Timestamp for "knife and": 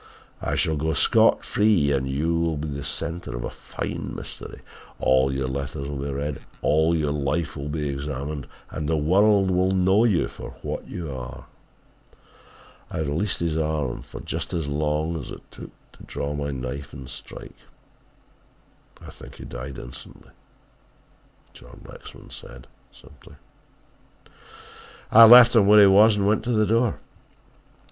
16.49-17.07